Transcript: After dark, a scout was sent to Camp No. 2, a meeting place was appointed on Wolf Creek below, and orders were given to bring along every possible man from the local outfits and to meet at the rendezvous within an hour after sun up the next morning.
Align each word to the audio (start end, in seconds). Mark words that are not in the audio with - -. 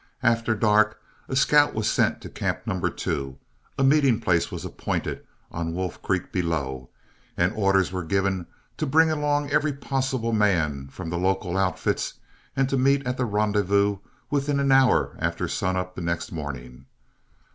After 0.23 0.55
dark, 0.55 0.99
a 1.29 1.35
scout 1.35 1.75
was 1.75 1.87
sent 1.87 2.21
to 2.21 2.29
Camp 2.29 2.61
No. 2.65 2.79
2, 2.81 3.37
a 3.77 3.83
meeting 3.83 4.19
place 4.19 4.51
was 4.51 4.65
appointed 4.65 5.23
on 5.51 5.75
Wolf 5.75 6.01
Creek 6.01 6.31
below, 6.31 6.89
and 7.37 7.53
orders 7.53 7.91
were 7.91 8.03
given 8.03 8.47
to 8.77 8.87
bring 8.87 9.11
along 9.11 9.51
every 9.51 9.73
possible 9.73 10.33
man 10.33 10.87
from 10.87 11.11
the 11.11 11.19
local 11.19 11.55
outfits 11.55 12.15
and 12.55 12.67
to 12.67 12.77
meet 12.79 13.05
at 13.05 13.17
the 13.17 13.25
rendezvous 13.25 13.99
within 14.31 14.59
an 14.59 14.71
hour 14.71 15.15
after 15.19 15.47
sun 15.47 15.77
up 15.77 15.93
the 15.93 16.01
next 16.01 16.31
morning. 16.31 16.87